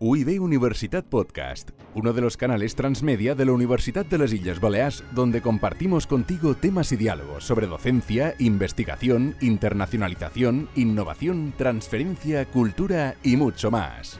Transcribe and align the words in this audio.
UIB 0.00 0.42
Universitat 0.42 1.04
Podcast, 1.04 1.70
uno 1.94 2.12
de 2.12 2.20
los 2.20 2.36
canales 2.36 2.74
transmedia 2.74 3.36
de 3.36 3.44
la 3.44 3.52
Universidad 3.52 4.04
de 4.04 4.18
las 4.18 4.32
Islas 4.32 4.58
Baleares, 4.58 5.04
donde 5.12 5.40
compartimos 5.40 6.08
contigo 6.08 6.56
temas 6.56 6.90
y 6.90 6.96
diálogos 6.96 7.44
sobre 7.44 7.68
docencia, 7.68 8.34
investigación, 8.40 9.36
internacionalización, 9.40 10.68
innovación, 10.74 11.54
transferencia, 11.56 12.44
cultura 12.46 13.14
y 13.22 13.36
mucho 13.36 13.70
más. 13.70 14.18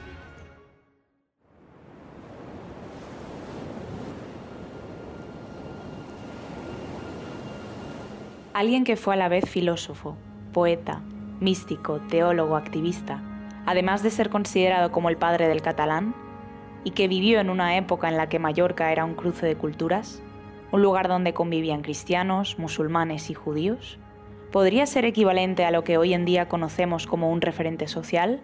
Alguien 8.52 8.84
que 8.84 8.94
fue 8.94 9.14
a 9.14 9.16
la 9.16 9.28
vez 9.28 9.50
filósofo, 9.50 10.16
poeta, 10.52 11.02
místico, 11.40 11.98
teólogo, 12.08 12.54
activista, 12.54 13.33
además 13.66 14.02
de 14.02 14.10
ser 14.10 14.30
considerado 14.30 14.92
como 14.92 15.08
el 15.08 15.16
padre 15.16 15.48
del 15.48 15.62
catalán, 15.62 16.14
y 16.84 16.90
que 16.90 17.08
vivió 17.08 17.40
en 17.40 17.50
una 17.50 17.76
época 17.76 18.08
en 18.08 18.16
la 18.16 18.28
que 18.28 18.38
Mallorca 18.38 18.92
era 18.92 19.04
un 19.04 19.14
cruce 19.14 19.46
de 19.46 19.56
culturas, 19.56 20.22
un 20.70 20.82
lugar 20.82 21.08
donde 21.08 21.34
convivían 21.34 21.82
cristianos, 21.82 22.58
musulmanes 22.58 23.30
y 23.30 23.34
judíos, 23.34 23.98
¿podría 24.52 24.86
ser 24.86 25.04
equivalente 25.04 25.64
a 25.64 25.70
lo 25.70 25.84
que 25.84 25.98
hoy 25.98 26.14
en 26.14 26.24
día 26.24 26.48
conocemos 26.48 27.06
como 27.06 27.30
un 27.30 27.40
referente 27.40 27.86
social? 27.88 28.42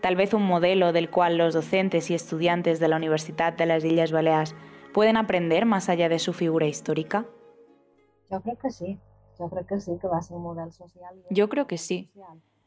Tal 0.00 0.16
vez 0.16 0.34
un 0.34 0.42
modelo 0.42 0.92
del 0.92 1.10
cual 1.10 1.38
los 1.38 1.54
docentes 1.54 2.10
y 2.10 2.14
estudiantes 2.14 2.80
de 2.80 2.88
la 2.88 2.96
Universidad 2.96 3.52
de 3.52 3.66
las 3.66 3.84
Islas 3.84 4.12
Baleares 4.12 4.54
pueden 4.92 5.16
aprender 5.16 5.64
más 5.66 5.88
allá 5.88 6.08
de 6.08 6.18
su 6.18 6.32
figura 6.32 6.66
histórica? 6.66 7.26
Yo 8.30 8.40
creo 8.40 8.58
que 8.58 8.70
sí. 8.70 8.98
Yo 9.38 9.48
creo 9.48 9.66
que 9.66 9.80
sí, 9.80 9.98
que 10.00 10.06
va 10.06 10.18
a 10.18 10.22
ser 10.22 10.36
un 10.36 10.44
modelo 10.44 10.70
social. 10.70 11.14
Yo 11.30 11.48
creo 11.48 11.66
que 11.66 11.78
sí. 11.78 12.10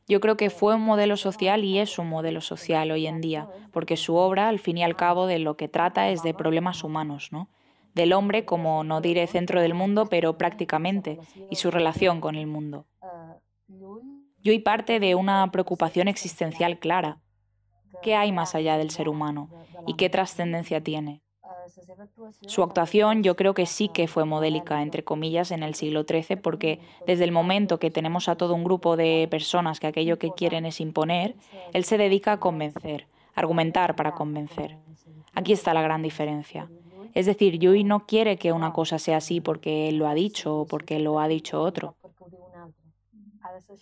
Yo 0.07 0.21
creo 0.21 0.37
que 0.37 0.49
fue 0.49 0.75
un 0.75 0.81
modelo 0.81 1.17
social 1.17 1.65
y 1.65 1.79
es 1.79 1.99
un 1.99 2.07
modelo 2.07 2.39
social 2.39 2.91
hoy 2.91 3.07
en 3.07 3.19
día, 3.19 3.49
porque 3.73 3.97
su 3.97 4.15
obra, 4.15 4.47
al 4.47 4.59
fin 4.59 4.77
y 4.77 4.83
al 4.83 4.95
cabo, 4.95 5.27
de 5.27 5.39
lo 5.39 5.57
que 5.57 5.67
trata 5.67 6.09
es 6.09 6.23
de 6.23 6.33
problemas 6.33 6.83
humanos, 6.83 7.29
¿no? 7.31 7.49
Del 7.93 8.13
hombre 8.13 8.45
como, 8.45 8.83
no 8.85 9.01
diré 9.01 9.27
centro 9.27 9.59
del 9.59 9.73
mundo, 9.73 10.05
pero 10.05 10.37
prácticamente, 10.37 11.19
y 11.49 11.57
su 11.57 11.71
relación 11.71 12.21
con 12.21 12.35
el 12.35 12.47
mundo. 12.47 12.85
Yo 13.67 14.53
y 14.53 14.59
parte 14.59 15.01
de 15.01 15.15
una 15.15 15.51
preocupación 15.51 16.07
existencial 16.07 16.79
clara. 16.79 17.19
¿Qué 18.01 18.15
hay 18.15 18.31
más 18.31 18.55
allá 18.55 18.77
del 18.77 18.91
ser 18.91 19.09
humano? 19.09 19.49
¿Y 19.87 19.95
qué 19.95 20.09
trascendencia 20.09 20.81
tiene? 20.81 21.21
Su 22.45 22.63
actuación 22.63 23.23
yo 23.23 23.35
creo 23.35 23.53
que 23.53 23.65
sí 23.65 23.89
que 23.89 24.07
fue 24.07 24.25
modélica, 24.25 24.81
entre 24.81 25.03
comillas, 25.03 25.51
en 25.51 25.63
el 25.63 25.75
siglo 25.75 26.03
XIII, 26.03 26.37
porque 26.37 26.79
desde 27.05 27.23
el 27.23 27.31
momento 27.31 27.79
que 27.79 27.91
tenemos 27.91 28.29
a 28.29 28.35
todo 28.35 28.53
un 28.53 28.63
grupo 28.63 28.97
de 28.97 29.27
personas 29.29 29.79
que 29.79 29.87
aquello 29.87 30.19
que 30.19 30.31
quieren 30.31 30.65
es 30.65 30.79
imponer, 30.79 31.35
él 31.73 31.83
se 31.83 31.97
dedica 31.97 32.33
a 32.33 32.39
convencer, 32.39 33.07
argumentar 33.35 33.95
para 33.95 34.13
convencer. 34.13 34.77
Aquí 35.33 35.53
está 35.53 35.73
la 35.73 35.81
gran 35.81 36.01
diferencia. 36.01 36.69
Es 37.13 37.25
decir, 37.25 37.57
Yui 37.57 37.83
no 37.83 38.05
quiere 38.05 38.37
que 38.37 38.51
una 38.51 38.73
cosa 38.73 38.99
sea 38.99 39.17
así 39.17 39.41
porque 39.41 39.89
él 39.89 39.97
lo 39.97 40.07
ha 40.07 40.13
dicho 40.13 40.59
o 40.59 40.65
porque 40.67 40.99
lo 40.99 41.19
ha 41.19 41.27
dicho 41.27 41.61
otro. 41.61 41.95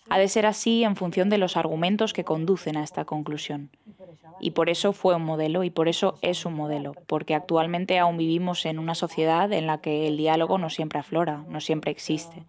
Ha 0.09 0.19
de 0.19 0.27
ser 0.27 0.45
así 0.45 0.83
en 0.83 0.95
función 0.95 1.29
de 1.29 1.37
los 1.37 1.57
argumentos 1.57 2.13
que 2.13 2.23
conducen 2.23 2.77
a 2.77 2.83
esta 2.83 3.05
conclusión. 3.05 3.71
Y 4.39 4.51
por 4.51 4.69
eso 4.69 4.93
fue 4.93 5.15
un 5.15 5.23
modelo 5.23 5.63
y 5.63 5.69
por 5.69 5.87
eso 5.87 6.15
es 6.21 6.45
un 6.45 6.53
modelo, 6.53 6.93
porque 7.07 7.35
actualmente 7.35 7.99
aún 7.99 8.17
vivimos 8.17 8.65
en 8.65 8.79
una 8.79 8.95
sociedad 8.95 9.51
en 9.53 9.67
la 9.67 9.79
que 9.79 10.07
el 10.07 10.17
diálogo 10.17 10.57
no 10.57 10.69
siempre 10.69 10.99
aflora, 10.99 11.43
no 11.47 11.59
siempre 11.61 11.91
existe, 11.91 12.43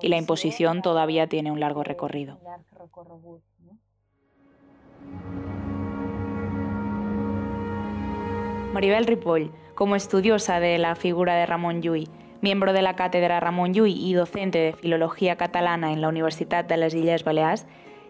y 0.00 0.08
la 0.08 0.16
imposición 0.16 0.82
todavía 0.82 1.26
tiene 1.26 1.50
un 1.50 1.60
largo 1.60 1.82
recorrido. 1.82 2.38
Maribel 8.72 9.06
Ripoll, 9.06 9.50
como 9.74 9.96
estudiosa 9.96 10.60
de 10.60 10.78
la 10.78 10.94
figura 10.94 11.34
de 11.34 11.44
Ramón 11.44 11.82
Llull, 11.82 12.08
miembro 12.40 12.72
de 12.72 12.82
la 12.82 12.94
cátedra 12.94 13.40
Ramón 13.40 13.74
Llull 13.74 13.90
y 13.90 14.12
docente 14.14 14.58
de 14.58 14.72
Filología 14.72 15.36
Catalana 15.36 15.92
en 15.92 16.00
la 16.00 16.08
Universidad 16.08 16.64
de 16.64 16.76
las 16.76 16.94
Islas 16.94 17.24
Baleares, 17.24 17.66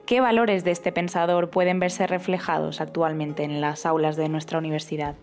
¿qué 0.06 0.21
valores 0.21 0.65
de 0.65 0.71
este 0.71 0.93
pensador 0.93 1.50
pueden 1.50 1.81
verse 1.81 2.06
reflejados 2.06 2.81
actualmente 2.81 3.44
en 3.44 3.61
las 3.61 3.87
aulas 3.87 4.16
de 4.16 4.28
nuestra 4.28 4.59
universidad? 4.59 5.15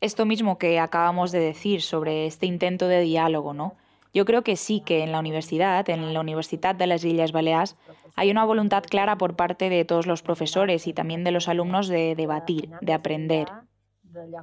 Esto 0.00 0.26
mismo 0.26 0.58
que 0.58 0.78
acabamos 0.78 1.32
de 1.32 1.40
decir 1.40 1.80
sobre 1.80 2.26
este 2.26 2.46
intento 2.46 2.88
de 2.88 3.00
diálogo, 3.00 3.54
¿no? 3.54 3.74
Yo 4.12 4.24
creo 4.24 4.42
que 4.42 4.56
sí 4.56 4.80
que 4.80 5.02
en 5.02 5.12
la 5.12 5.20
universidad, 5.20 5.88
en 5.88 6.12
la 6.12 6.20
Universidad 6.20 6.74
de 6.74 6.86
las 6.86 7.04
Islas 7.04 7.32
Baleares, 7.32 7.76
hay 8.16 8.30
una 8.30 8.44
voluntad 8.44 8.82
clara 8.82 9.16
por 9.16 9.36
parte 9.36 9.70
de 9.70 9.84
todos 9.84 10.06
los 10.06 10.22
profesores 10.22 10.86
y 10.86 10.92
también 10.92 11.24
de 11.24 11.30
los 11.30 11.48
alumnos 11.48 11.88
de 11.88 12.14
debatir, 12.16 12.70
de 12.80 12.92
aprender, 12.92 13.48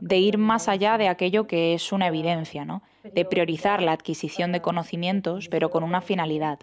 de 0.02 0.18
ir 0.18 0.38
más 0.38 0.68
allá 0.68 0.98
de 0.98 1.08
aquello 1.08 1.48
que 1.48 1.74
es 1.74 1.92
una 1.92 2.08
evidencia, 2.08 2.66
¿no? 2.66 2.82
de 3.04 3.26
priorizar 3.26 3.82
la 3.82 3.92
adquisición 3.92 4.52
de 4.52 4.62
conocimientos, 4.62 5.48
pero 5.50 5.70
con 5.70 5.84
una 5.84 6.02
finalidad, 6.02 6.60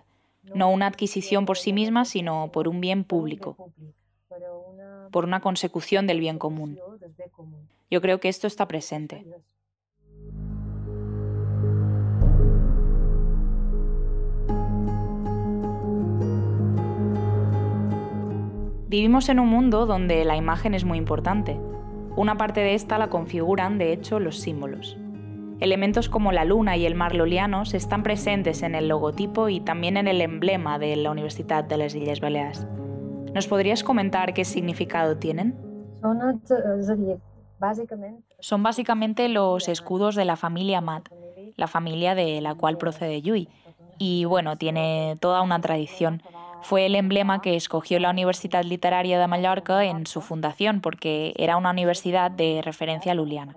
no 0.54 0.70
una 0.70 0.86
adquisición 0.86 1.46
por 1.46 1.58
sí 1.58 1.72
misma, 1.72 2.04
sino 2.04 2.50
por 2.52 2.68
un 2.68 2.80
bien 2.80 3.04
público, 3.04 3.72
por 5.10 5.24
una 5.24 5.40
consecución 5.40 6.06
del 6.06 6.20
bien 6.20 6.38
común. 6.38 6.78
Yo 7.90 8.00
creo 8.00 8.20
que 8.20 8.28
esto 8.28 8.46
está 8.46 8.66
presente. 8.66 9.24
Vivimos 18.88 19.30
en 19.30 19.40
un 19.40 19.48
mundo 19.48 19.86
donde 19.86 20.22
la 20.26 20.36
imagen 20.36 20.74
es 20.74 20.84
muy 20.84 20.98
importante. 20.98 21.58
Una 22.14 22.36
parte 22.36 22.60
de 22.60 22.74
esta 22.74 22.98
la 22.98 23.08
configuran, 23.08 23.78
de 23.78 23.92
hecho, 23.92 24.20
los 24.20 24.38
símbolos. 24.38 24.98
Elementos 25.60 26.10
como 26.10 26.30
la 26.30 26.44
luna 26.44 26.76
y 26.76 26.84
el 26.84 26.94
mar 26.94 27.14
lolianos 27.14 27.72
están 27.72 28.02
presentes 28.02 28.62
en 28.62 28.74
el 28.74 28.88
logotipo 28.88 29.48
y 29.48 29.60
también 29.60 29.96
en 29.96 30.08
el 30.08 30.20
emblema 30.20 30.78
de 30.78 30.94
la 30.96 31.10
Universidad 31.10 31.64
de 31.64 31.76
las 31.78 31.94
Islas 31.94 32.20
Baleares. 32.20 32.66
¿Nos 33.32 33.46
podrías 33.46 33.82
comentar 33.82 34.34
qué 34.34 34.44
significado 34.44 35.16
tienen? 35.16 35.54
Son 38.40 38.62
básicamente 38.62 39.28
los 39.28 39.68
escudos 39.68 40.14
de 40.14 40.26
la 40.26 40.36
familia 40.36 40.82
Mat, 40.82 41.08
la 41.56 41.66
familia 41.66 42.14
de 42.14 42.42
la 42.42 42.54
cual 42.54 42.76
procede 42.76 43.22
Yui. 43.22 43.48
Y 43.98 44.26
bueno, 44.26 44.58
tiene 44.58 45.16
toda 45.20 45.40
una 45.40 45.60
tradición 45.60 46.22
fue 46.62 46.86
el 46.86 46.94
emblema 46.94 47.42
que 47.42 47.56
escogió 47.56 47.98
la 47.98 48.10
Universidad 48.10 48.64
Literaria 48.64 49.18
de 49.18 49.26
Mallorca 49.26 49.84
en 49.84 50.06
su 50.06 50.20
fundación 50.20 50.80
porque 50.80 51.34
era 51.36 51.56
una 51.56 51.70
universidad 51.70 52.30
de 52.30 52.62
referencia 52.64 53.14
luliana. 53.14 53.56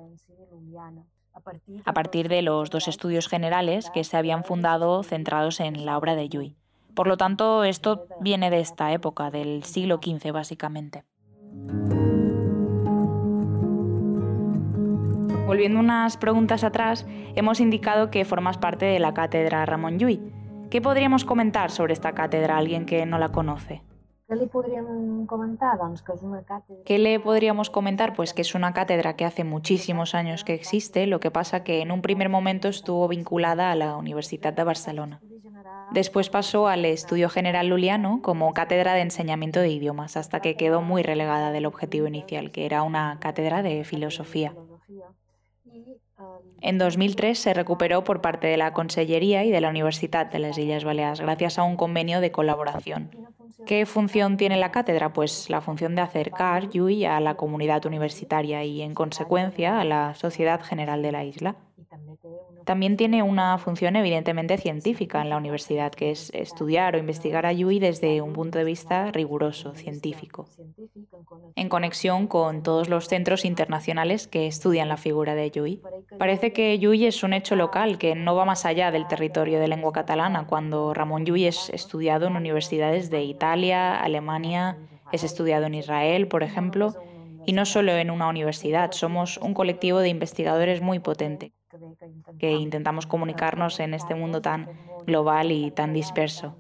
A 1.86 1.94
partir 1.94 2.28
de 2.28 2.42
los 2.42 2.70
dos 2.70 2.88
estudios 2.88 3.28
generales 3.28 3.90
que 3.92 4.04
se 4.04 4.18
habían 4.18 4.44
fundado 4.44 5.04
centrados 5.04 5.60
en 5.60 5.86
la 5.86 5.98
obra 5.98 6.16
de 6.16 6.28
Llull. 6.28 6.56
Por 6.96 7.08
lo 7.08 7.18
tanto, 7.18 7.64
esto 7.64 8.08
viene 8.22 8.50
de 8.50 8.60
esta 8.60 8.92
época, 8.92 9.30
del 9.30 9.64
siglo 9.64 10.00
XV 10.02 10.32
básicamente. 10.32 11.04
Volviendo 15.46 15.80
unas 15.80 16.18
preguntas 16.18 16.64
atrás, 16.64 17.06
hemos 17.36 17.60
indicado 17.60 18.10
que 18.10 18.26
formas 18.26 18.58
parte 18.58 18.86
de 18.86 19.00
la 19.00 19.14
cátedra 19.14 19.66
Ramón 19.66 20.00
Llull 20.00 20.34
¿Qué 20.75 20.81
podríamos 20.81 21.24
comentar 21.24 21.72
sobre 21.72 21.94
esta 21.94 22.12
cátedra 22.12 22.56
a 22.56 22.58
alguien 22.58 22.86
que 22.86 23.06
no 23.06 23.18
la 23.18 23.31
conoce? 23.31 23.81
¿Qué 24.28 24.36
le 24.36 24.47
podríamos 24.47 25.25
comentar? 25.25 25.80
que 26.06 26.12
es 26.12 26.22
una 26.22 26.44
cátedra... 26.44 26.81
¿Qué 26.84 27.00
le 27.00 27.18
podríamos 27.22 27.69
comentar? 27.69 28.13
Pues 28.13 28.34
que 28.34 28.41
es 28.41 28.56
una 28.56 28.74
cátedra 28.74 29.16
que 29.16 29.24
hace 29.24 29.46
muchísimos 29.46 30.14
años 30.16 30.44
que 30.44 30.53
existe, 30.53 31.08
lo 31.08 31.22
que 31.22 31.31
pasa 31.31 31.64
que 31.64 31.80
en 31.80 31.94
un 31.94 32.02
primer 32.02 32.28
momento 32.28 32.68
estuvo 32.68 33.08
vinculada 33.08 33.72
a 33.72 33.75
la 33.75 33.96
Universidad 33.96 34.52
de 34.52 34.66
Barcelona. 34.66 35.22
Después 35.94 36.30
pasó 36.30 36.68
al 36.68 36.84
Estudio 36.84 37.30
General 37.30 37.66
Luliano 37.69 38.19
como 38.22 38.53
cátedra 38.53 38.96
de 38.96 39.02
enseñamiento 39.02 39.62
de 39.62 39.70
idiomas, 39.70 40.17
hasta 40.17 40.41
que 40.41 40.58
quedó 40.58 40.82
muy 40.82 41.03
relegada 41.03 41.53
del 41.53 41.67
objetivo 41.67 42.08
inicial, 42.08 42.52
que 42.52 42.66
era 42.66 42.84
una 42.84 43.17
cátedra 43.22 43.64
de 43.64 43.85
filosofía. 43.85 44.53
En 46.61 46.78
2003 46.78 47.37
se 47.37 47.53
recuperó 47.53 48.03
por 48.03 48.22
parte 48.22 48.47
de 48.47 48.57
la 48.57 48.73
Consellería 48.73 49.43
y 49.43 49.52
de 49.52 49.61
la 49.61 49.69
Universidad 49.69 50.31
de 50.31 50.40
las 50.40 50.57
Islas 50.57 50.84
Baleares 50.84 51.22
gracias 51.22 51.59
a 51.59 51.63
un 51.63 51.75
convenio 51.75 52.22
de 52.22 52.31
colaboración. 52.31 53.11
¿Qué 53.66 53.85
función 53.85 54.37
tiene 54.37 54.57
la 54.57 54.72
cátedra? 54.72 55.13
Pues 55.13 55.49
la 55.49 55.61
función 55.61 55.96
de 55.96 56.02
acercar 56.02 56.69
Yui 56.69 57.05
a 57.05 57.19
la 57.19 57.35
comunidad 57.35 57.85
universitaria 57.85 58.63
y, 58.63 58.81
en 58.81 58.93
consecuencia, 58.93 59.79
a 59.79 59.85
la 59.85 60.13
sociedad 60.16 60.61
general 60.61 61.02
de 61.02 61.11
la 61.11 61.23
isla. 61.23 61.55
también 62.66 62.97
tiene 62.97 63.22
una 63.22 63.57
función 63.59 63.96
evidentemente 63.96 64.57
científica 64.57 65.22
en 65.22 65.29
la 65.29 65.37
universidad, 65.37 65.91
que 65.91 66.11
es 66.11 66.31
estudiar 66.34 66.96
o 66.96 66.97
investigar 66.97 67.46
a 67.46 67.53
Yui 67.53 67.79
desde 67.79 68.22
un 68.22 68.34
punto 68.34 68.57
de 68.57 68.63
vista 68.63 69.11
riguroso, 69.11 69.75
científico, 69.75 70.47
en 71.55 71.70
conexión 71.70 72.28
con 72.28 72.64
todos 72.64 72.90
los 72.90 73.08
centros 73.08 73.46
internacionales 73.46 74.28
que 74.28 74.47
estudian 74.47 74.90
la 74.90 74.97
figura 74.97 75.35
de 75.35 75.52
Yui. 75.52 75.82
Parece 76.17 76.52
que 76.53 76.78
Yui 76.78 77.05
es 77.05 77.23
un 77.23 77.34
hecho 77.34 77.55
local 77.55 77.97
que 77.97 78.16
no 78.16 78.35
va 78.35 78.46
más 78.46 78.66
allá 78.66 78.91
del 78.91 79.08
territorio 79.08 79.59
de 79.59 79.67
lengua 79.67 79.93
catalana, 79.93 80.47
cuando 80.47 80.93
Ramón 80.93 81.26
Yui 81.26 81.46
es 81.46 81.70
estudiado 81.70 82.28
en 82.28 82.35
universidades 82.35 83.09
de 83.09 83.23
Italia, 83.23 83.99
Alemania, 84.02 84.78
es 85.11 85.23
estudiado 85.23 85.66
en 85.66 85.76
Israel, 85.76 86.28
por 86.28 86.43
ejemplo, 86.43 86.93
y 87.46 87.53
no 87.53 87.66
solo 87.66 87.91
en 87.93 88.09
una 88.09 88.28
universidad, 88.28 88.91
somos 88.91 89.38
un 89.38 89.53
colectivo 89.53 89.99
de 89.99 90.09
investigadores 90.09 90.81
muy 90.81 90.99
potente 90.99 91.53
que 92.40 92.52
intentamos 92.52 93.05
comunicarnos 93.05 93.79
en 93.79 93.93
este 93.93 94.16
mundo 94.16 94.41
tan 94.41 94.70
global 95.05 95.52
y 95.52 95.72
tan 95.72 95.93
disperso. 95.93 96.55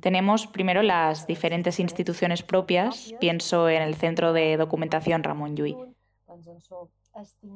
Tenemos 0.00 0.46
primero 0.46 0.82
las 0.82 1.26
diferentes 1.26 1.78
instituciones 1.80 2.42
propias. 2.42 3.14
Pienso 3.20 3.68
en 3.68 3.82
el 3.82 3.94
Centro 3.94 4.32
de 4.32 4.56
Documentación 4.56 5.22
Ramón 5.22 5.56
Llull. 5.56 5.94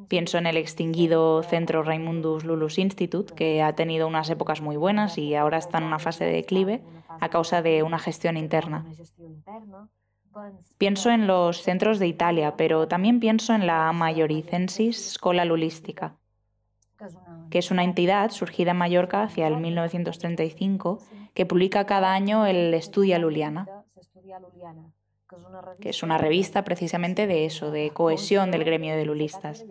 Pienso 0.09 0.39
en 0.39 0.47
el 0.47 0.57
extinguido 0.57 1.43
Centro 1.43 1.83
Raimundus 1.83 2.45
Lulus 2.45 2.79
Institute, 2.79 3.35
que 3.35 3.63
ha 3.63 3.75
tenido 3.75 4.07
unas 4.07 4.29
épocas 4.29 4.61
muy 4.61 4.77
buenas 4.77 5.17
y 5.17 5.35
ahora 5.35 5.59
está 5.59 5.79
en 5.79 5.85
una 5.85 5.99
fase 5.99 6.25
de 6.25 6.33
declive 6.33 6.83
a 7.09 7.29
causa 7.29 7.63
de 7.63 7.83
una 7.83 7.99
gestión 7.99 8.37
interna. 8.37 8.85
Pienso 10.79 11.11
en 11.11 11.27
los 11.29 11.63
centros 11.63 11.99
de 12.01 12.09
Italia, 12.09 12.57
pero 12.57 12.89
también 12.89 13.21
pienso 13.21 13.55
en 13.55 13.67
la 13.67 13.93
Majoricensis 13.93 15.13
Scola 15.13 15.45
Lulistica, 15.45 16.17
que 17.51 17.59
es 17.59 17.71
una 17.71 17.85
entidad 17.85 18.31
surgida 18.31 18.73
en 18.73 18.79
Mallorca 18.79 19.23
hacia 19.23 19.47
el 19.47 19.57
1935 19.59 20.99
que 21.35 21.47
publica 21.47 21.87
cada 21.87 22.13
año 22.13 22.47
el 22.47 22.73
Estudia 22.75 23.19
Luliana, 23.19 23.67
que 25.81 25.91
es 25.91 26.03
una 26.03 26.19
revista 26.19 26.63
precisamente 26.65 27.27
de 27.27 27.45
eso, 27.45 27.71
de 27.71 27.91
cohesión 27.91 28.51
del 28.51 28.65
gremio 28.65 28.97
de 28.97 29.05
lulistas. 29.05 29.65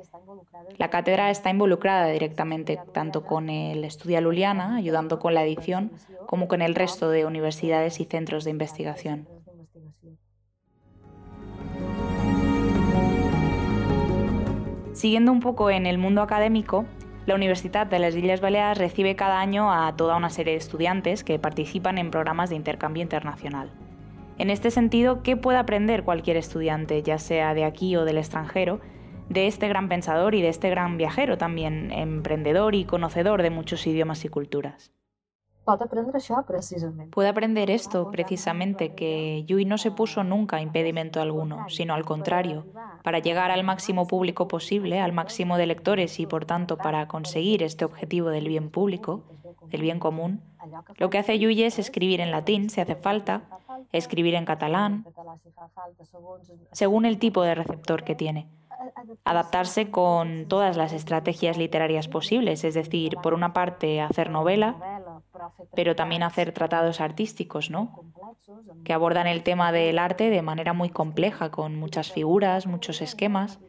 La 0.78 0.90
cátedra 0.90 1.30
está 1.30 1.50
involucrada 1.50 2.08
directamente 2.08 2.80
tanto 2.94 3.24
con 3.24 3.50
el 3.50 3.84
Estudia 3.86 4.22
Luliana, 4.22 4.76
ayudando 4.76 5.20
con 5.20 5.34
la 5.34 5.44
edición, 5.44 5.92
como 6.28 6.48
con 6.48 6.62
el 6.62 6.76
resto 6.76 7.10
de 7.10 7.26
universidades 7.26 8.00
y 8.00 8.06
centros 8.06 8.44
de 8.44 8.52
investigación. 8.52 9.28
Siguiendo 14.94 15.32
un 15.32 15.40
poco 15.40 15.70
en 15.70 15.86
el 15.86 15.98
mundo 15.98 16.22
académico, 16.22 16.86
la 17.26 17.36
Universidad 17.36 17.88
de 17.88 18.00
las 18.00 18.16
Islas 18.16 18.42
Baleares 18.42 18.78
recibe 18.78 19.16
cada 19.16 19.40
año 19.40 19.72
a 19.72 19.96
toda 19.96 20.18
una 20.18 20.30
serie 20.30 20.54
de 20.54 20.60
estudiantes 20.60 21.24
que 21.24 21.40
participan 21.40 21.98
en 21.98 22.12
programas 22.12 22.50
de 22.50 22.58
intercambio 22.58 23.02
internacional. 23.02 23.72
En 24.38 24.50
este 24.50 24.72
sentido, 24.72 25.24
¿qué 25.24 25.38
puede 25.38 25.58
aprender 25.58 26.04
cualquier 26.04 26.38
estudiante, 26.38 27.02
ya 27.02 27.18
sea 27.20 27.54
de 27.54 27.64
aquí 27.64 27.96
o 27.96 28.04
del 28.04 28.18
extranjero, 28.18 28.82
de 29.30 29.48
este 29.48 29.70
gran 29.70 29.88
pensador 29.88 30.36
y 30.36 30.42
de 30.42 30.50
este 30.50 30.70
gran 30.70 30.98
viajero 30.98 31.38
también, 31.38 31.92
emprendedor 31.92 32.76
y 32.76 32.84
conocedor 32.84 33.42
de 33.42 33.52
muchos 33.52 33.88
idiomas 33.88 34.26
y 34.26 34.30
culturas? 34.30 34.92
Puede 37.12 37.30
aprender 37.30 37.70
esto 37.70 38.12
precisamente, 38.12 38.94
que 38.94 39.44
Yui 39.46 39.66
no 39.66 39.78
se 39.78 39.92
puso 39.92 40.24
nunca 40.24 40.62
impedimento 40.62 41.22
alguno, 41.22 41.70
sino 41.70 41.94
al 41.94 42.04
contrario, 42.06 42.66
para 43.04 43.20
llegar 43.20 43.52
al 43.52 43.64
máximo 43.64 44.06
público 44.06 44.48
posible, 44.48 45.00
al 45.00 45.14
máximo 45.14 45.58
de 45.58 45.68
lectores 45.68 46.20
y 46.20 46.26
por 46.26 46.46
tanto 46.46 46.78
para 46.78 47.08
conseguir 47.08 47.64
este 47.64 47.86
objetivo 47.86 48.30
del 48.30 48.48
bien 48.48 48.70
público, 48.70 49.24
del 49.70 49.82
bien 49.82 50.00
común, 50.00 50.42
lo 50.98 51.10
que 51.10 51.18
hace 51.18 51.40
Yui 51.40 51.64
es 51.64 51.80
escribir 51.80 52.22
en 52.22 52.32
latín 52.32 52.70
si 52.70 52.82
hace 52.82 52.96
falta, 52.96 53.44
escribir 53.92 54.36
en 54.36 54.46
catalán, 54.46 55.06
según 56.72 57.06
el 57.06 57.20
tipo 57.20 57.44
de 57.44 57.56
receptor 57.56 58.04
que 58.04 58.16
tiene. 58.16 58.48
Adaptarse 59.24 59.92
con 59.92 60.48
todas 60.48 60.76
las 60.78 60.94
estrategias 60.94 61.58
literarias 61.58 62.08
posibles, 62.08 62.64
es 62.64 62.74
decir, 62.74 63.16
por 63.22 63.34
una 63.34 63.54
parte 63.54 64.02
hacer 64.02 64.30
novela, 64.30 64.93
pero 65.76 65.96
también 65.96 66.24
hacer 66.24 66.52
tratados 66.52 67.02
artísticos, 67.02 67.70
¿no? 67.70 68.06
Que 68.84 68.94
abordan 68.94 69.28
el 69.28 69.44
tema 69.44 69.72
del 69.72 70.00
arte 70.00 70.30
de 70.30 70.42
manera 70.42 70.74
muy 70.74 70.90
compleja, 70.90 71.52
con 71.52 71.76
muchas 71.76 72.12
figuras, 72.12 72.68
muchos 72.68 73.02
esquemas. 73.02 73.60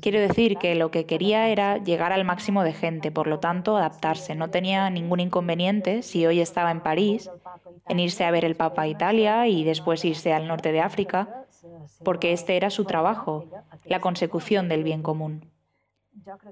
Quiero 0.00 0.20
decir 0.20 0.56
que 0.58 0.74
lo 0.74 0.90
que 0.90 1.06
quería 1.06 1.48
era 1.48 1.78
llegar 1.78 2.12
al 2.12 2.24
máximo 2.24 2.62
de 2.62 2.72
gente, 2.72 3.10
por 3.10 3.26
lo 3.26 3.40
tanto, 3.40 3.76
adaptarse. 3.76 4.34
No 4.34 4.50
tenía 4.50 4.88
ningún 4.90 5.20
inconveniente 5.20 6.02
si 6.02 6.26
hoy 6.26 6.40
estaba 6.40 6.70
en 6.70 6.80
París, 6.80 7.30
en 7.88 8.00
irse 8.00 8.24
a 8.24 8.30
ver 8.30 8.44
el 8.44 8.56
Papa 8.56 8.82
a 8.82 8.88
Italia 8.88 9.46
y 9.48 9.64
después 9.64 10.04
irse 10.04 10.32
al 10.32 10.48
norte 10.48 10.72
de 10.72 10.80
África, 10.80 11.46
porque 12.04 12.32
este 12.32 12.56
era 12.56 12.70
su 12.70 12.84
trabajo, 12.84 13.46
la 13.84 14.00
consecución 14.00 14.68
del 14.68 14.84
bien 14.84 15.02
común. 15.02 15.50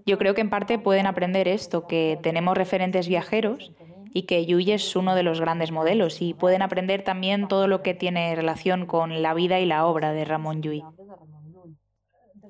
Yo 0.06 0.18
creo 0.18 0.34
que 0.34 0.40
en 0.40 0.50
parte 0.50 0.78
pueden 0.78 1.06
aprender 1.06 1.46
esto, 1.46 1.86
que 1.86 2.18
tenemos 2.22 2.56
referentes 2.56 3.08
viajeros 3.08 3.72
y 4.12 4.22
que 4.22 4.44
Yuy 4.46 4.72
es 4.72 4.96
uno 4.96 5.14
de 5.14 5.22
los 5.22 5.40
grandes 5.40 5.70
modelos 5.70 6.20
y 6.20 6.34
pueden 6.34 6.62
aprender 6.62 7.02
también 7.02 7.48
todo 7.48 7.66
lo 7.68 7.82
que 7.82 7.94
tiene 7.94 8.34
relación 8.34 8.86
con 8.86 9.22
la 9.22 9.34
vida 9.34 9.60
y 9.60 9.66
la 9.66 9.86
obra 9.86 10.12
de 10.12 10.24
Ramón 10.24 10.62
Llull. 10.62 10.82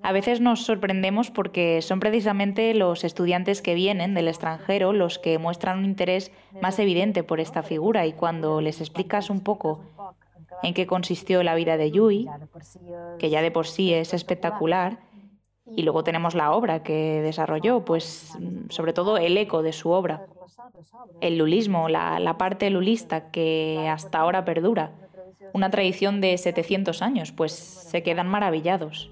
A 0.03 0.12
veces 0.12 0.41
nos 0.41 0.65
sorprendemos 0.65 1.31
porque 1.31 1.83
son 1.83 2.01
precisamente 2.01 2.73
los 2.73 3.05
estudiantes 3.05 3.61
que 3.61 3.75
vienen 3.75 4.15
del 4.15 4.29
extranjero 4.29 4.95
los 4.95 5.19
que 5.19 5.39
muestran 5.39 5.79
un 5.79 5.85
interés 5.85 6.33
más 6.62 6.79
evidente 6.79 7.23
por 7.23 7.39
esta 7.39 7.63
figura 7.63 8.06
y 8.06 8.15
cuando 8.15 8.63
les 8.63 8.81
explicas 8.81 9.29
un 9.29 9.41
poco 9.41 9.85
en 10.63 10.73
qué 10.73 10.87
consistió 10.87 11.43
la 11.43 11.55
vida 11.55 11.77
de 11.77 11.91
Yui, 11.91 12.29
que 13.19 13.29
ya 13.31 13.43
de 13.43 13.51
por 13.51 13.67
sí 13.67 13.93
es 13.93 14.15
espectacular, 14.15 15.01
y 15.76 15.82
luego 15.82 16.05
tenemos 16.05 16.34
la 16.34 16.52
obra 16.52 16.82
que 16.82 17.20
desarrolló, 17.22 17.84
pues 17.84 18.37
sobre 18.69 18.93
todo 18.93 19.19
el 19.19 19.37
eco 19.37 19.62
de 19.62 19.72
su 19.72 19.90
obra 19.90 20.26
el 21.20 21.38
lulismo, 21.38 21.88
la, 21.88 22.37
parte 22.38 22.70
lulista 22.70 23.31
que 23.31 23.88
hasta 23.90 24.19
ahora 24.19 24.44
perdura, 24.44 24.93
una 25.52 25.70
tradición 25.70 26.20
de 26.20 26.37
700 26.38 27.02
años, 27.02 27.32
pues 27.32 27.52
se 27.52 28.02
quedan 28.02 28.28
maravillados. 28.28 29.11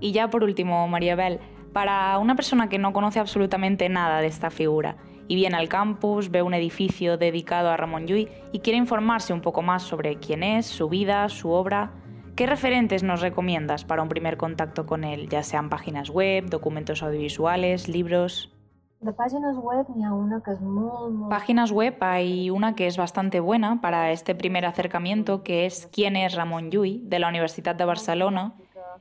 Y 0.00 0.12
ya 0.12 0.28
por 0.28 0.44
último, 0.44 0.86
María 0.88 1.16
Bel, 1.16 1.40
para 1.72 2.18
una 2.18 2.34
persona 2.34 2.68
que 2.68 2.78
no 2.78 2.92
conoce 2.92 3.20
absolutamente 3.20 3.88
nada 3.88 4.20
de 4.20 4.26
esta 4.26 4.50
figura 4.50 4.96
y 5.28 5.34
viene 5.36 5.56
al 5.56 5.68
campus, 5.68 6.30
ve 6.30 6.42
un 6.42 6.54
edificio 6.54 7.16
dedicado 7.16 7.70
a 7.70 7.76
Ramón 7.76 8.06
Llull 8.06 8.28
y 8.52 8.58
quiere 8.60 8.78
informarse 8.78 9.32
un 9.32 9.40
poco 9.40 9.62
más 9.62 9.82
sobre 9.82 10.16
quién 10.16 10.42
es, 10.42 10.66
su 10.66 10.88
vida, 10.88 11.28
su 11.28 11.50
obra, 11.50 11.92
¿Qué 12.36 12.46
referentes 12.46 13.04
nos 13.04 13.20
recomiendas 13.20 13.84
para 13.84 14.02
un 14.02 14.08
primer 14.08 14.36
contacto 14.36 14.86
con 14.86 15.04
él, 15.04 15.28
ya 15.28 15.44
sean 15.44 15.70
páginas 15.70 16.10
web, 16.10 16.50
documentos 16.50 17.00
audiovisuales, 17.04 17.86
libros? 17.86 18.52
De 18.98 19.12
páginas 19.12 19.56
web 19.56 19.86
hay 19.94 20.02
una 20.10 20.42
que 20.42 20.50
es 20.50 20.60
muy, 20.60 21.28
Páginas 21.30 21.70
web 21.70 21.96
hay 22.00 22.50
una 22.50 22.74
que 22.74 22.88
es 22.88 22.96
bastante 22.96 23.38
buena 23.38 23.80
para 23.80 24.10
este 24.10 24.34
primer 24.34 24.66
acercamiento, 24.66 25.44
que 25.44 25.64
es 25.64 25.88
¿Quién 25.92 26.16
es 26.16 26.34
Ramón 26.34 26.72
Llull? 26.72 27.08
de 27.08 27.20
la 27.20 27.28
Universidad 27.28 27.76
de 27.76 27.84
Barcelona. 27.84 28.54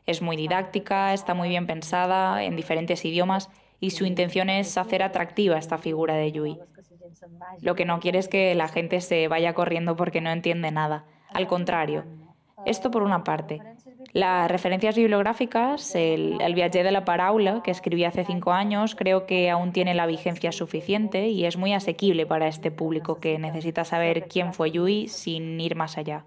Es 0.06 0.22
muy 0.22 0.36
didáctica, 0.36 1.14
está 1.14 1.34
muy 1.34 1.50
bien 1.50 1.66
pensada, 1.66 2.44
en 2.44 2.56
diferentes 2.56 3.04
idiomas, 3.04 3.50
y 3.84 3.90
su 3.90 4.06
intención 4.06 4.50
es 4.50 4.78
hacer 4.78 5.04
atractiva 5.04 5.58
esta 5.58 5.78
figura 5.78 6.16
de 6.16 6.32
Llull. 6.32 6.58
Lo 7.60 7.76
que 7.76 7.84
no 7.84 8.00
quiere 8.00 8.18
es 8.18 8.30
que 8.30 8.56
la 8.56 8.70
gente 8.70 9.02
se 9.02 9.28
vaya 9.28 9.54
corriendo 9.54 9.98
porque 9.98 10.22
no 10.22 10.30
entiende 10.30 10.72
nada. 10.72 11.04
Al 11.34 11.48
contrario, 11.48 12.06
esto 12.66 12.92
por 12.92 13.04
una 13.04 13.26
parte. 13.26 13.60
Las 14.14 14.50
referencias 14.50 14.96
bibliográficas, 14.96 15.96
el, 15.96 16.40
el 16.40 16.56
viaje 16.56 16.82
de 16.82 16.92
la 16.94 17.04
Paraula, 17.04 17.62
que 17.62 17.72
escribí 17.72 18.06
hace 18.06 18.24
cinco 18.24 18.54
años, 18.54 18.96
creo 18.96 19.26
que 19.26 19.50
aún 19.50 19.74
tiene 19.74 19.94
la 19.96 20.06
vigencia 20.06 20.54
suficiente 20.54 21.28
y 21.28 21.44
es 21.44 21.58
muy 21.58 21.74
asequible 21.74 22.26
para 22.26 22.48
este 22.48 22.72
público 22.72 23.20
que 23.20 23.38
necesita 23.38 23.84
saber 23.84 24.30
quién 24.30 24.54
fue 24.54 24.72
Yui 24.72 25.10
sin 25.10 25.60
ir 25.60 25.76
más 25.76 25.98
allá. 25.98 26.24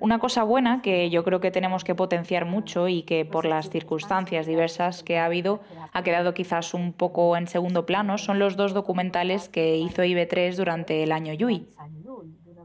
Una 0.00 0.18
cosa 0.18 0.42
buena 0.42 0.82
que 0.82 1.10
yo 1.10 1.24
creo 1.24 1.40
que 1.40 1.50
tenemos 1.50 1.84
que 1.84 1.94
potenciar 1.94 2.44
mucho 2.44 2.88
y 2.88 3.02
que 3.02 3.24
por 3.24 3.44
las 3.44 3.70
circunstancias 3.70 4.46
diversas 4.46 5.02
que 5.02 5.18
ha 5.18 5.24
habido 5.24 5.60
ha 5.92 6.02
quedado 6.02 6.34
quizás 6.34 6.74
un 6.74 6.92
poco 6.92 7.36
en 7.36 7.46
segundo 7.46 7.86
plano 7.86 8.18
son 8.18 8.38
los 8.38 8.56
dos 8.56 8.74
documentales 8.74 9.48
que 9.48 9.76
hizo 9.76 10.02
IB3 10.02 10.56
durante 10.56 11.02
el 11.02 11.12
año 11.12 11.32
Yui. 11.32 11.68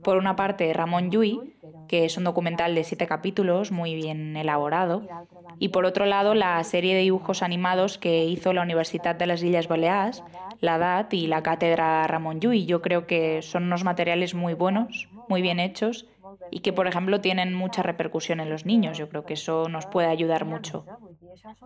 Por 0.03 0.17
una 0.17 0.35
parte, 0.35 0.71
Ramón 0.73 1.11
Yui, 1.11 1.55
que 1.88 2.05
es 2.05 2.17
un 2.17 2.23
documental 2.23 2.75
de 2.75 2.83
siete 2.83 3.07
capítulos 3.07 3.71
muy 3.71 3.95
bien 3.95 4.38
elaborado, 4.38 5.03
y 5.57 5.69
por 5.69 5.85
otro 5.85 6.05
lado 6.05 6.35
la 6.35 6.63
serie 6.63 6.95
de 6.95 7.01
dibujos 7.01 7.43
animados 7.43 7.97
que 7.97 8.25
hizo 8.25 8.53
la 8.53 8.61
Universidad 8.61 9.15
de 9.15 9.27
las 9.27 9.43
Islas 9.43 9.67
Baleares, 9.67 10.23
la 10.61 10.77
DAT 10.77 11.13
y 11.13 11.27
la 11.27 11.43
Cátedra 11.43 12.05
Ramón 12.07 12.39
Llull. 12.39 12.65
Yo 12.65 12.81
creo 12.81 13.07
que 13.07 13.41
son 13.41 13.63
unos 13.63 13.83
materiales 13.83 14.35
muy 14.35 14.53
buenos, 14.53 15.09
muy 15.27 15.41
bien 15.41 15.59
hechos 15.59 16.05
y 16.51 16.60
que, 16.60 16.74
por 16.74 16.88
ejemplo, 16.88 17.22
tienen 17.22 17.53
mucha 17.53 17.84
repercusión 17.84 18.39
en 18.39 18.50
los 18.50 18.65
niños. 18.65 18.98
Yo 18.98 19.10
creo 19.10 19.25
que 19.25 19.34
eso 19.34 19.70
nos 19.70 19.86
puede 19.86 20.08
ayudar 20.08 20.46
mucho. 20.46 20.86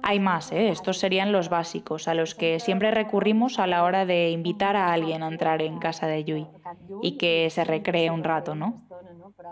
Hay 0.02 0.20
más, 0.20 0.52
¿eh? 0.52 0.70
estos 0.70 0.98
serían 0.98 1.32
los 1.32 1.50
básicos, 1.50 2.08
a 2.08 2.13
los 2.13 2.36
que 2.36 2.60
siempre 2.60 2.92
recurrimos 2.92 3.60
a 3.60 3.68
la 3.68 3.84
hora 3.84 4.06
de 4.06 4.30
invitar 4.32 4.75
a 4.75 4.94
alguien 4.94 5.24
a 5.24 5.28
entrar 5.28 5.62
en 5.62 5.80
casa 5.80 6.08
de 6.08 6.24
Yui 6.24 6.48
y 7.02 7.18
que 7.18 7.50
se 7.50 7.63
recree 7.63 8.10
un 8.12 8.24
rato, 8.24 8.56
¿no? 8.56 8.84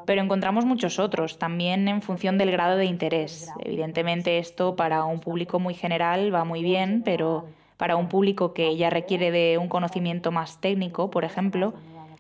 Pero 0.06 0.22
encontramos 0.22 0.66
muchos 0.66 1.00
otros, 1.00 1.38
también 1.38 1.88
en 1.88 2.02
función 2.02 2.38
del 2.38 2.52
grado 2.52 2.78
de 2.78 2.86
interés. 2.86 3.50
Evidentemente 3.60 4.38
esto 4.38 4.76
para 4.76 5.06
un 5.06 5.20
público 5.20 5.60
muy 5.60 5.74
general 5.74 6.34
va 6.34 6.44
muy 6.44 6.64
bien, 6.64 7.02
pero 7.04 7.46
para 7.78 7.96
un 7.96 8.10
público 8.10 8.54
que 8.54 8.76
ya 8.78 8.90
requiere 8.90 9.32
de 9.32 9.58
un 9.58 9.68
conocimiento 9.68 10.32
más 10.32 10.62
técnico, 10.62 11.10
por 11.10 11.24
ejemplo, 11.24 11.74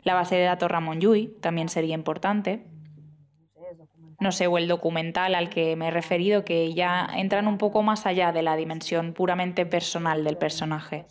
la 0.04 0.16
base 0.16 0.36
de 0.36 0.44
datos 0.44 0.72
Ramón 0.72 1.00
Yui 1.00 1.28
también 1.40 1.70
sería 1.70 1.96
importante. 1.96 2.64
No 4.22 4.32
sé, 4.32 4.46
o 4.46 4.60
el 4.60 4.68
documental 4.68 5.34
al 5.34 5.50
que 5.50 5.76
me 5.76 5.88
he 5.88 5.92
referido, 5.92 6.46
que 6.46 6.76
ya 6.76 7.10
entran 7.16 7.48
un 7.48 7.58
poco 7.58 7.82
más 7.82 8.06
allá 8.06 8.32
de 8.32 8.44
la 8.44 8.56
dimensión 8.56 9.14
puramente 9.14 9.66
personal 9.66 10.24
del 10.24 10.38
personaje. 10.38 11.08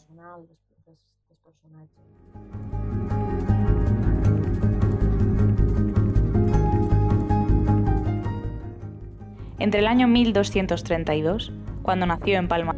Entre 9.59 9.81
el 9.81 9.89
año 9.89 10.07
1232, 10.07 11.53
cuando 11.83 12.07
nació 12.07 12.39
en 12.39 12.47
Palma, 12.47 12.77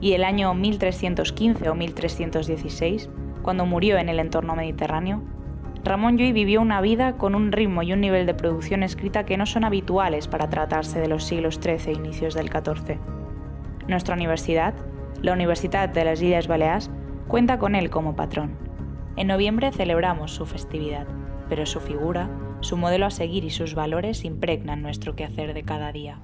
y 0.00 0.12
el 0.12 0.22
año 0.22 0.54
1315 0.54 1.68
o 1.68 1.74
1316, 1.74 3.10
cuando 3.42 3.66
murió 3.66 3.98
en 3.98 4.08
el 4.08 4.20
entorno 4.20 4.54
mediterráneo, 4.54 5.24
Ramón 5.84 6.16
Llull 6.16 6.32
vivió 6.32 6.60
una 6.60 6.80
vida 6.80 7.16
con 7.16 7.34
un 7.34 7.50
ritmo 7.52 7.82
y 7.82 7.92
un 7.92 8.00
nivel 8.00 8.26
de 8.26 8.34
producción 8.34 8.82
escrita 8.82 9.24
que 9.24 9.36
no 9.36 9.46
son 9.46 9.64
habituales 9.64 10.28
para 10.28 10.48
tratarse 10.48 11.00
de 11.00 11.08
los 11.08 11.24
siglos 11.24 11.60
XIII 11.62 11.92
e 11.92 11.92
inicios 11.92 12.34
del 12.34 12.50
XIV. 12.50 12.98
Nuestra 13.88 14.14
universidad, 14.14 14.74
la 15.22 15.32
Universidad 15.32 15.88
de 15.88 16.04
las 16.04 16.22
Islas 16.22 16.46
Baleares, 16.46 16.90
cuenta 17.26 17.58
con 17.58 17.74
él 17.74 17.90
como 17.90 18.14
patrón. 18.14 18.56
En 19.16 19.26
noviembre 19.26 19.72
celebramos 19.72 20.32
su 20.32 20.46
festividad, 20.46 21.06
pero 21.48 21.66
su 21.66 21.80
figura 21.80 22.30
su 22.62 22.76
modelo 22.76 23.06
a 23.06 23.10
seguir 23.10 23.44
y 23.44 23.50
sus 23.50 23.74
valores 23.74 24.24
impregnan 24.24 24.82
nuestro 24.82 25.16
quehacer 25.16 25.52
de 25.52 25.64
cada 25.64 25.90
día. 25.90 26.18